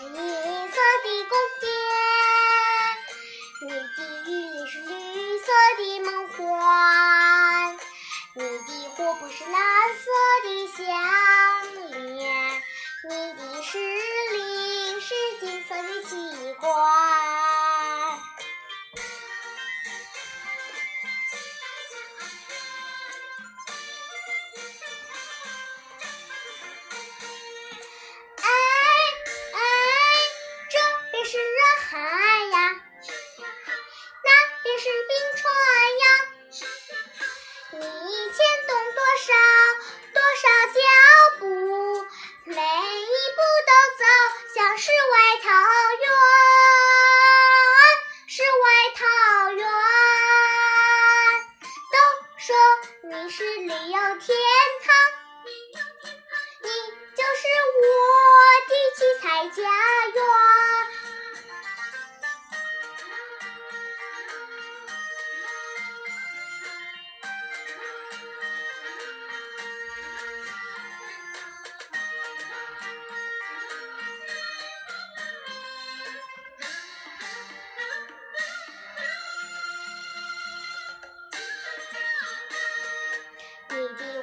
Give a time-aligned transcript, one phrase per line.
[0.00, 0.27] Oh.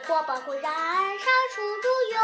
[0.08, 1.25] 火把会燃烧
[1.56, 2.20] 出祝愿，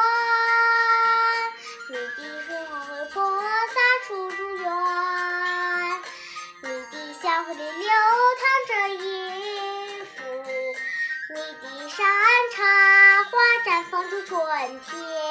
[1.90, 3.76] 你的春花会播撒
[4.08, 4.70] 出祝愿，
[6.62, 7.90] 你的香里流
[8.38, 8.72] 淌着
[9.04, 10.14] 音符，
[11.30, 12.06] 你的山
[12.56, 13.32] 茶花
[13.66, 14.40] 绽放出春
[14.82, 15.31] 天。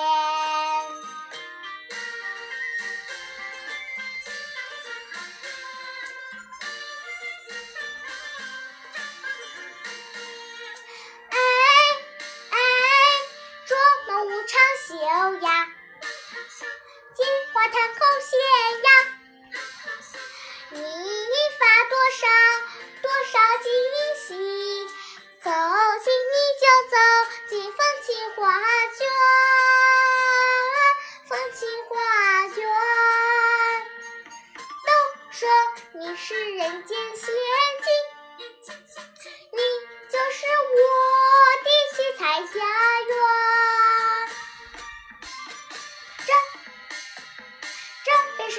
[15.10, 15.66] 流呀，
[17.16, 18.38] 金花糖空闲
[18.80, 18.89] 呀。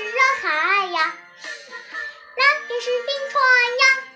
[0.02, 1.14] 是热海呀，
[1.70, 1.98] 热海
[2.36, 3.40] 那便是冰川
[3.78, 4.11] 呀。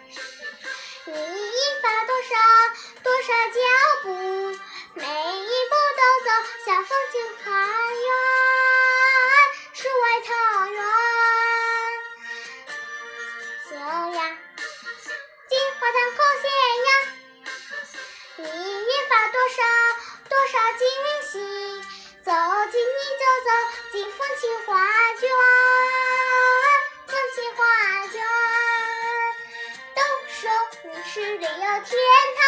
[31.16, 31.98] 是你要天
[32.36, 32.44] 堂。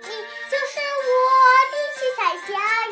[0.00, 1.20] 你就是我
[1.70, 2.85] 的七彩霞